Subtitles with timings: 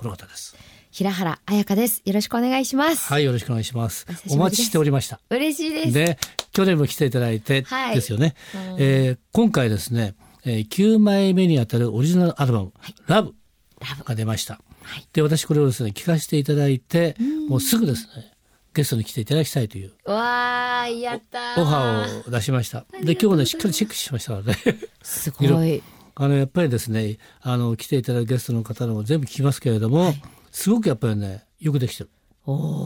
[0.00, 0.56] この方です
[0.90, 2.00] 平原彩香です。
[2.06, 3.12] よろしくお願いします。
[3.12, 5.20] はい、よろしくお願いしますお待ちしておりました。
[5.28, 5.92] 嬉しいです。
[5.92, 6.18] で、
[6.52, 8.34] 去年も来ていただいてはいですよね。
[8.78, 12.72] えー今回ですね、えー、9枚目にあたるオリジナルアルバム、
[13.06, 13.34] ラブ
[13.78, 14.54] ラブが出ました。
[14.82, 17.14] はいで、私これをですね、聞かせていただいて、
[17.48, 18.32] もうすぐですね、
[18.72, 21.62] ゲストに来ていただきたいというわー、やったー。
[21.62, 22.86] オファーを出しました。
[23.02, 24.54] で、今日ね、しっかりチェックしましたので、
[25.02, 25.82] すごい。
[26.22, 30.12] あの、やっぱりですね、あの、来ていただくゲストの方のも全部聞きますけれども、
[30.52, 32.10] すごくやっぱりね、よくできてる。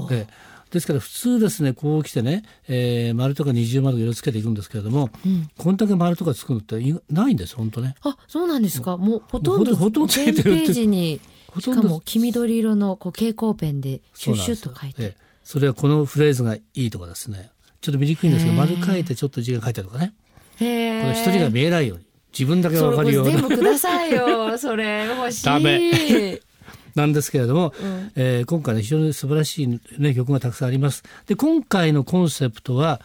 [0.09, 0.29] で
[0.71, 5.11] ですから普通ですねこう来てね、えー丸とか二重丸とか色つけていくんですけれども、
[5.57, 7.97] こんだけ丸とかつくのっていないんです本当ね。
[8.03, 8.97] あ、そうなんですか。
[8.97, 10.67] もうほとんどほとんどつ全ペいてるって。
[10.71, 15.03] ージに、しほとんどかも黄緑色のこう蛍光ペンでシュッシュッと書いて。
[15.03, 15.17] ええ。
[15.43, 17.51] それはこのフレーズがいいとかですね。
[17.81, 20.15] ちょっと見にくいんですけど丸書いてちょっと字が書いてあるとかね。
[20.57, 22.05] へこれ一人が見えないように
[22.37, 24.59] 自分だけわかるような全部くださいよ。
[24.59, 26.41] それ欲しい。
[26.95, 27.73] なんですけれども、ん
[28.15, 31.03] えー今回ね非常に素晴らしい、ね、曲がたくさんあります。
[31.27, 33.01] で今回のコンセプトは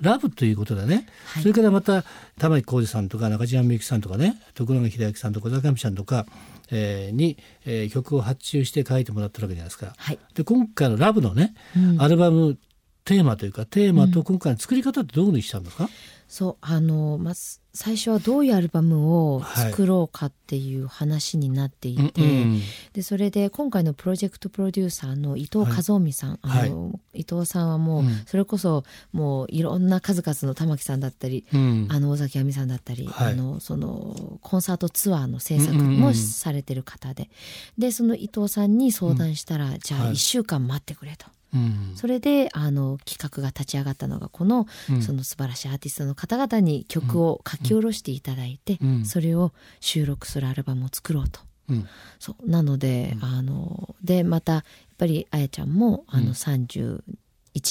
[0.00, 2.04] ラブということでね、はいそれからまた
[2.38, 6.26] 玉置浩二さんとか中島みゆきさんとかね徳永英明さんとか小坂美さんとか、
[6.70, 9.92] えーに、えー曲を発注して書いてもらってるわけじゃないですか。
[9.96, 10.18] はい。
[10.34, 12.58] で今回の「ラブのね、うんアルバム
[13.04, 15.90] テーマというかテーマと今回の作り方ってどういうふうにしたんですか、
[16.28, 22.60] そうあのまず最初はどういうアルバムを作ろうかっていう話になっていて、うんうん
[22.92, 26.70] でそれで今回のプロジェクトプロデューサーの伊藤和臣さん、はい。
[26.70, 28.22] あの伊藤さんはもう、うん。
[28.26, 31.88] それこそもういろんな数々の玉木さんだったり、うん。
[31.90, 33.32] あの尾崎亜美さんだったり、はい。
[33.32, 37.28] あのそのコンサートツアーの制作もされてる方で、
[37.76, 40.12] でその伊藤さんに相談したら、じゃあはい。
[40.12, 41.26] 1週間待ってくれと。
[41.54, 41.92] うん。
[41.96, 45.02] それであの企画が立ち上がったのがこの,、うん。
[45.02, 49.04] その素晴らしいアーティストの方々に曲を書き下ろしていただいて、うん。
[49.04, 51.40] それを収録するアルバムを作ろうと。
[51.68, 51.88] うん。
[52.18, 52.50] そう。
[52.50, 54.62] なので、あのでまたやっ
[54.98, 57.02] ぱりあやちゃんもあの31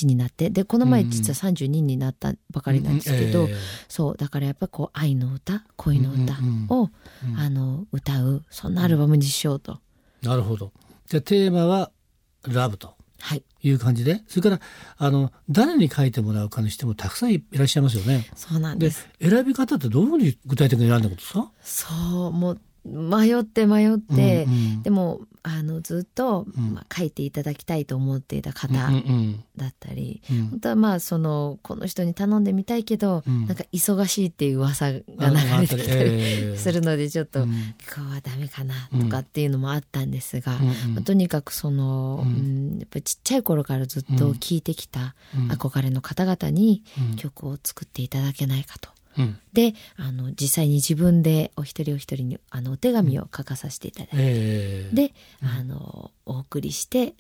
[0.06, 3.58] になってでこの前実は32になったばかりなんですけど、えー
[3.88, 4.18] そう。
[4.18, 6.66] だからやっぱこう愛の歌恋の歌うん。
[6.70, 6.90] を、
[7.24, 7.38] うん。
[7.40, 9.80] あの歌うそんなアルバムにしようと。
[10.22, 10.72] なるほど。
[11.08, 11.92] じゃあテーマは
[12.48, 14.60] ラブとはいいう感じで、それから
[14.98, 18.28] あの誰に書いてもらうかにしてもたくさんいらっしゃいますよね。
[18.36, 21.52] そうなんでです選び方ってどういうふうに具体的に選んだことですか？
[21.64, 24.84] そうもう迷って迷って、うんうん。
[24.84, 26.74] でもあのずっと、うん。
[26.74, 30.48] まあ、書いていただきたいと思っていた方うんうんだったり、うん。
[30.48, 33.46] 本当はまあそのこの人に頼んでみたいけど、うん。
[33.46, 37.50] なんか忙しいっていう噂があ流れてきたりえー するのでちょっと、うん。
[37.50, 40.94] 今日はダメかなとかっていうのもあったんですが、うんうん。
[40.96, 42.34] まあとにかくその、うん。
[42.36, 42.40] う
[42.76, 45.48] んやっぱりちっちゃい頃からずっと聴いてきたうん。
[45.52, 47.16] 憧れの方々にうん。
[47.16, 48.90] 曲を作っていただけないかと。
[49.18, 49.38] うん。
[49.54, 57.14] であの実際に自分でお一人お一人にあのお手紙を書かさせていただいて、えーで、あのお送りして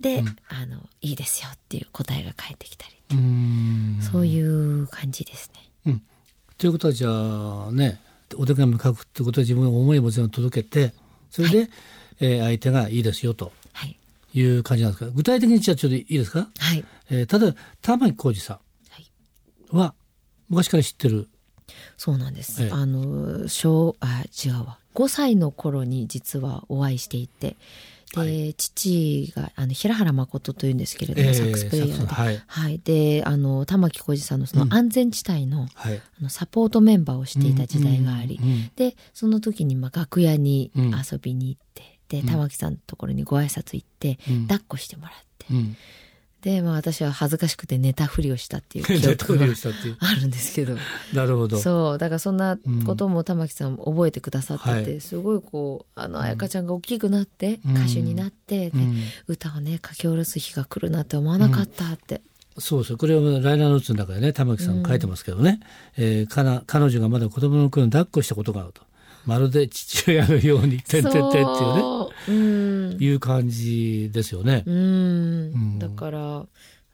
[0.00, 0.36] で、うん。
[0.48, 3.16] あのいいですよっていう答えが返ってきたり、
[4.02, 5.50] そういう感じです
[5.86, 6.00] ね。
[6.58, 8.00] ということはじゃあね
[8.36, 10.94] お手紙書くってことは自分の思いも全部届けて
[11.30, 11.70] それで、
[12.20, 13.96] えー相手がいいですよとはい。
[14.34, 15.10] いう感じなんですか？
[15.10, 16.84] 具体的にじゃあちょっといいですか、はい。
[17.10, 19.76] えー、ただ玉置浩二さはい。
[19.76, 19.94] んは
[20.54, 21.28] 昔から知ってる。
[21.96, 22.62] そうなんです。
[22.62, 22.70] ええ。
[22.70, 24.78] あの小あ違うわ。
[24.94, 27.56] 5歳の頃に実はお会いしていて。
[28.14, 32.42] で、父があの平原誠というんですけれども、ええサックスプレイヤーで、はい。
[32.46, 35.96] はい、であの玉置浩二さんのその安全地帯の,、はい。
[36.20, 44.42] あのサポートメンバーをしていた時代があり、うんうんでその時にまあ楽屋にうん遊びに行って、で玉置さんのところにご挨拶行って、うん。
[44.42, 45.76] 抱っこしてもらって、うん
[46.44, 48.84] で、まあ、私は恥ずかしくて寝たふ りをしたっていう。
[48.84, 49.46] 記憶が
[50.00, 50.76] あるんですけど。
[51.14, 51.58] なるほど。
[51.58, 51.98] そう。
[51.98, 55.00] だからそんなことも玉木さん覚えてくださってて、はい。
[55.00, 57.76] すごいこうあの彩香ちゃんが大きくなって、うん。
[57.76, 59.02] 歌手になって、でうん。
[59.26, 62.20] 歌をね書き下ろす日が来るなって思わなかったって、
[62.58, 62.98] そうそう。
[62.98, 65.60] これはライナーノーツの中でね玉木さん書いてますけどね、
[65.96, 68.82] えーかな彼女がまだ子供の頃に抱っこしたことがあると
[69.26, 72.34] まるで父親のように「てんてんてん」っていうねそうう
[72.96, 74.62] んいう感じですよね。
[74.66, 74.78] うんう
[75.56, 76.46] んだから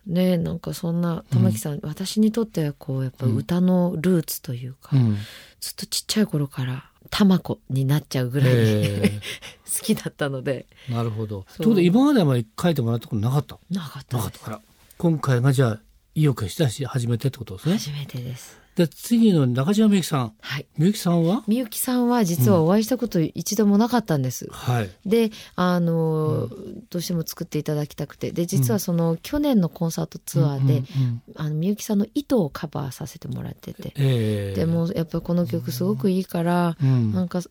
[0.06, 5.17] ねなんかそんな玉木さん、私にとってはこうやっぱ歌のルーツというか、うん
[5.61, 9.21] ずっとちっちゃい頃から玉子になっちゃうぐらい、え
[9.79, 11.44] 好きだったのでーなるほど。
[11.59, 13.59] ということで今まであまり書いてもらったことなかった。
[13.71, 14.61] なかったかったから。
[14.97, 15.81] 今回がじゃあ
[16.15, 17.75] 意を決したし始めてってことですね。
[17.75, 20.32] 初めてですで次の中島みゆきさん。
[20.41, 20.67] はい。
[20.79, 21.44] みゆきさんは？
[21.47, 24.91] みゆきさんは実はお会いしたこと一度もなかったんです、はい。
[25.05, 26.49] であの、
[26.91, 28.31] どうしても作っていただきたくて。
[28.32, 37.12] で実はその去年のコンサートツアーで、うんうんあのみゆきさんの「糸」をカバーさせてもらってて、えーでもやっぱりこの曲すごくいいから、うん。
[37.12, 37.50] なんかず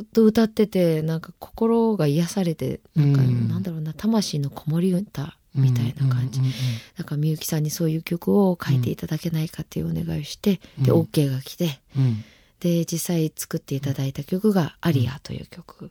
[0.00, 3.48] っと歌っててなんか心が癒されてなんか、うん。
[3.48, 6.54] なんだろうな魂のこもり歌みたいな感じ、うんうんうん
[6.96, 7.06] なん。
[7.06, 12.24] かみゆきさんにそういう曲を書いていただけないかっていうお願いをして、でうん OK が来てうん。
[12.60, 15.90] で実際作っていただいた曲が「アリア」という曲。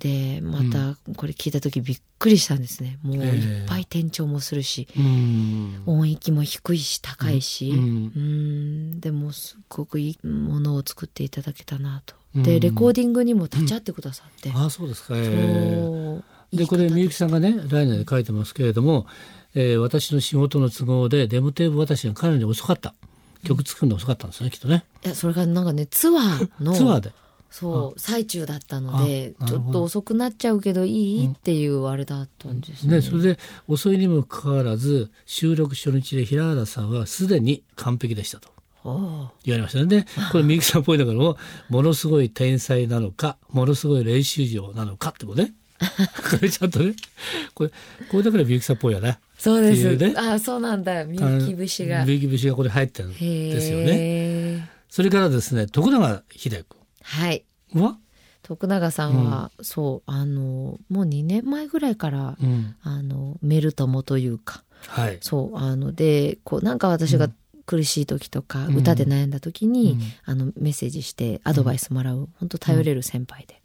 [0.00, 2.98] でまたこれ聞いた時びっくりしたんですね。
[3.02, 5.82] もういっぱい転調もするし、うん。
[5.84, 7.78] 音域も低いし高いし、うん。
[7.78, 8.18] う
[8.96, 9.00] ん。
[9.00, 12.14] でもすっごくいいものを作っていただけたなと。
[12.34, 12.42] うん。
[12.42, 15.14] でレコーディングにも立ち会ってくださって、ああそうですか。
[15.16, 19.06] えーそうでこれみゆきいさんがね来年で書いてますけれども、
[19.54, 22.94] えー私の仕事の都合でデモテープ渡しがかなり遅かった。
[23.44, 24.84] 曲作るの遅かったんですねきっとね。
[25.04, 27.12] いやそれがなんかねツアーの ツアーで。
[27.50, 31.26] そう最中だったのでちょっと遅くなっちゃうけどいい？
[31.26, 32.96] っていうあれだったんですね。
[32.96, 38.50] ねそれで遅いにもかかわらず収録初日で平原さんはすでに完璧でしたと。
[38.84, 38.92] 言
[39.54, 39.86] われましたね。
[39.86, 41.36] でこれみゆきさんっぽいんだけども
[41.68, 45.52] ものすごい天才なのかものすごい練習場なのかってことね
[46.30, 46.94] これちゃんとね
[47.54, 47.70] これ
[48.10, 49.18] これだからみゆきさんっぽいよね。
[49.38, 49.96] そうです。
[49.96, 50.14] ね。
[50.16, 51.04] あそうなんだ。
[51.04, 52.04] みゆき節が。
[52.04, 54.68] みゆき節がこれ入ってるんですよね。
[54.90, 56.66] それからですね徳永秀
[57.02, 57.44] はい。
[57.72, 57.96] 君は？
[58.42, 62.74] 徳永さんは、そうあのもう2年前ぐらいから、うん。
[62.82, 64.64] あのメル友というか。
[64.88, 65.18] はい。
[65.20, 67.30] そうあのでこうなんか私が
[67.64, 70.00] 苦しい時とか、うん歌で悩んだ時に、うん。
[70.24, 73.59] あのメッセージしてアドバイスもらう、本当頼れる先輩で、うん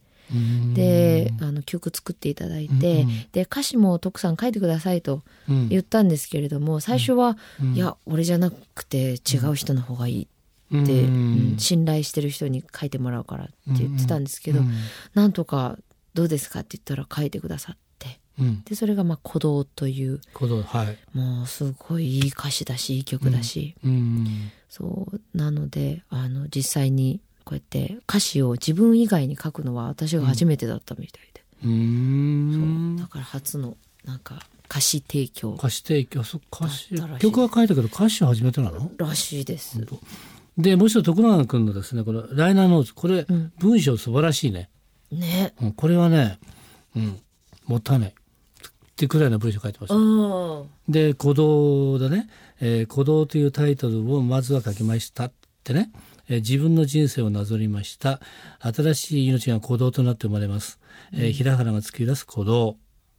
[0.74, 5.70] であの曲作っていただいて、うんで歌詞も徳さん書いてくださいとうん。
[5.70, 7.74] 言ったんですけれども最初は、うん。
[7.74, 11.52] いや俺じゃなくて違う人の方がいいって、うん。
[11.52, 11.60] うん。
[11.60, 14.72] 信頼してる人に書いてもらうからって言ってたんですけど、うん。
[15.14, 15.78] なんとか
[16.14, 18.20] どうですかって言ったら書いてくださって。
[18.40, 18.64] うん。
[18.64, 20.98] でそれがまあ鼓動ということはい。
[21.14, 24.52] もうすごいいい歌詞だしいい曲だし、うん。
[24.70, 32.98] そうなのであの実際にこうやって歌詞を自分以外に書くのは私が初めてだったみたいで、うーん。
[32.98, 35.54] だから初のなんか歌詞提供。
[35.54, 36.24] 歌詞提供。
[36.24, 36.90] そう歌詞。
[37.20, 38.92] 曲は書いたけど歌詞は初めてなの？
[38.98, 39.80] らしいです。
[40.58, 42.94] でもう一度徳永君のですねこのライナーノーツ。
[42.94, 43.54] これ、うん。
[43.60, 44.70] 文章素晴らしいね、
[45.12, 45.54] ね。
[45.62, 46.40] うん、これはね、
[46.96, 47.20] うん、
[47.68, 48.10] もったいない。
[48.10, 48.14] っ
[48.96, 52.30] てくらいの文章書いてますあで「鼓動」だね
[52.62, 55.30] 「えー鼓動」というタイトルをまずは書きました
[55.66, 55.90] ってね、
[56.30, 58.20] えー自分の人生をなぞりました。
[58.60, 60.80] 新しい命が鼓動となって生まれます、
[61.12, 62.78] えー平原が作り出す鼓動。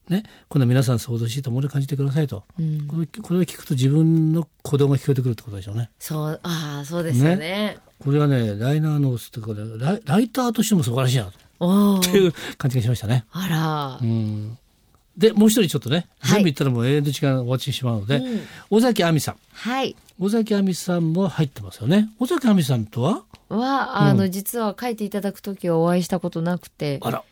[0.09, 5.91] ねこの皆さん想像しいと思い感じてくださいと、うん、これこれを聞くと自分の鼓動が聞こえてくるってことでしょうね。
[5.99, 7.79] そうああそうですよね。
[7.99, 11.33] これはねライナーノースってこれライライターとしても素晴らしいなと。
[11.59, 12.17] おー。
[12.17, 13.25] いう感じがしましたね。
[13.33, 14.59] あら、うん
[15.17, 16.31] でもう一人ちょっとね、はい。
[16.33, 18.41] 全部言ったらもう永遠の時間が終わってしまうので、うん。
[18.71, 19.37] 尾崎亜美さん。
[19.53, 19.97] はい。
[20.19, 22.11] 尾崎亜美さんも入ってますよね。
[22.19, 23.25] 尾崎亜美さんとは？
[23.49, 27.01] はあの、実は書いていただく時はお会いしたことなくて。
[27.03, 27.23] あら。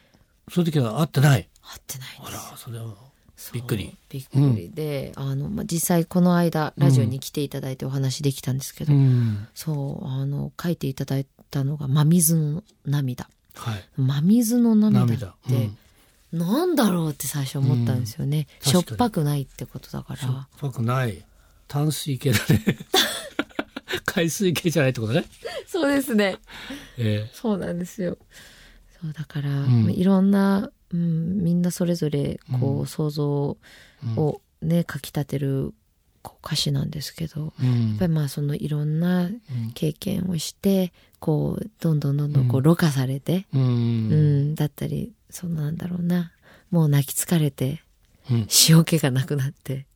[0.50, 1.48] そういう時は会ってない？
[1.62, 2.94] 会ってないあらそれは
[3.52, 3.96] びっくり。
[4.10, 9.48] びっくりで、あの、まあ、実際この間ラジオに来ていただいてお話できたんですけど、うん。
[9.54, 13.84] そうあの書いていただいたのが「真水の涙」はい。
[13.96, 15.26] 真水の涙涙。
[15.28, 15.70] って、
[16.34, 21.24] なんだろうって最初思ったんですよね、うんしょっぱくないってことだかしょっらぱくない。
[21.68, 22.78] 淡水系だね。
[24.04, 25.24] 海水系じゃないってことね。
[25.66, 26.38] そうですね。
[26.98, 28.18] えそうなんですよ。
[29.00, 29.90] そうだから、ん。
[29.90, 33.56] いろんな、うん、みんなそれぞれこう、想像
[34.16, 35.72] をねかきたてる
[36.24, 37.88] こう歌詞なんですけど、えうん。
[37.90, 39.28] やっぱりまあそのいろんな
[39.74, 46.32] 経験をしてこうどんどんどんどんこうろ過されて、ううんんだったりそうなんだろうな。
[46.70, 47.82] もう泣き疲れて
[48.30, 48.46] うん。
[48.68, 49.86] 塩気がなくなって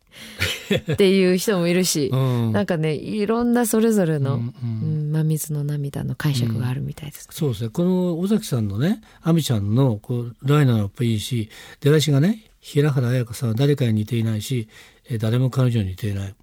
[0.92, 2.52] っていう人もいるし、うん。
[2.52, 5.11] なんかねいろんなそれぞれの、ううん。
[5.11, 7.26] ん真水の涙の解釈があるみたいです。
[7.30, 7.70] そうですね。
[7.70, 11.49] この尾崎さんのね亜美ちゃんのこうライナーもやっぱいいし
[11.80, 14.68] 出だしがね平原綾香さんは誰かに似ていないし、
[15.08, 16.34] えー誰も彼女に似ていない。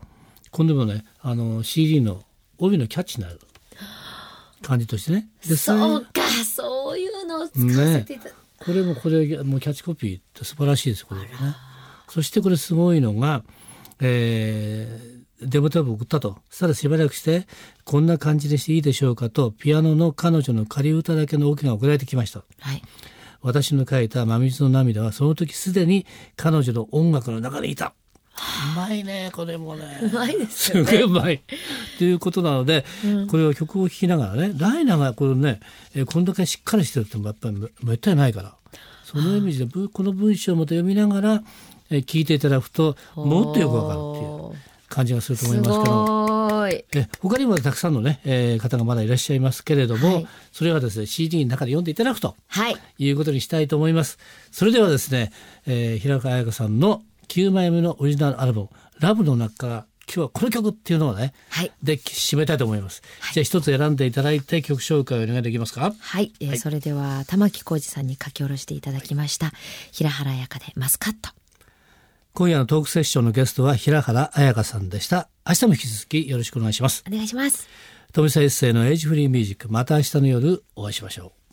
[0.51, 2.23] 今度もねあの CD の
[2.57, 3.39] 帯のキャッチになる。
[4.61, 5.27] 感じとしてね。
[5.41, 11.27] そうかそういうのを使わせていた、これもこれもうキャッチコピーって素晴らしいですこれね。
[12.09, 13.43] そしてこれすごいのが、
[14.01, 16.37] えーデモテープを送ったと。
[16.49, 17.45] そしたらしばらくして
[17.83, 22.43] こんな感じでしていいでしょうかとピアノの彼女の仮歌だけの大きな送られてきました。
[22.61, 22.81] はい。
[23.41, 26.05] 私の書いた「真水の涙」はその時すでに
[26.37, 27.93] 彼女の音楽の中にいた
[28.73, 30.91] うまいねこれもねうまいですすよね。
[30.91, 31.41] ごいうまい
[31.97, 32.85] ということなので、
[33.29, 35.59] これを曲を聴きながらねライナがこれね、
[35.95, 38.55] えーこんだけしっかりしてるってやっぱりめめったにないから
[39.03, 41.43] そのイメージでぶこの文章をまた読みながら、
[41.89, 46.05] えー聞いていただくともっとよくわかるっていう感じがすると思いすますけど。
[46.49, 46.85] ごい。
[46.95, 52.75] え他にもたくさんのね、えー方がまだいらっしゃいますけれども、はいそれはですね CD の中で読んでいただくとはい。
[52.97, 54.17] いうことにしたいと思います。
[54.51, 55.31] それではですね、
[55.67, 61.71] えー平岡彩香さんの9枚目のオリジナルアルバム「ラブの中から今日はこの曲っていうのをね、はい。
[61.81, 63.01] で締めたいと思います。
[63.33, 65.93] じゃあ一つ選んでいただいて曲紹介をお願いできますか？
[65.97, 69.51] はい、えーそれでは玉置浩二さんに書き下ろしていただきました
[69.91, 71.31] 平原彩香でマスカット
[72.33, 75.29] 今夜のトークセッションのゲストは平原彩香さんでした。
[75.47, 77.03] 明日も引き続きよろしくお願いします。
[77.07, 77.67] お願いします
[78.13, 81.44] 富澤一世のエイジフリーミュージックまた明日の夜お会いしましょう。